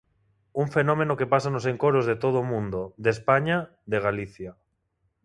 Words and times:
Un 0.61 0.67
fenómeno 0.75 1.17
que 1.19 1.29
pasa 1.33 1.49
nos 1.53 1.69
encoros 1.73 2.05
de 2.09 2.15
todo 2.23 2.37
o 2.39 2.49
mundo, 2.53 2.79
de 3.03 3.09
España, 3.17 3.57
de 3.91 3.97
Galicia. 4.05 4.51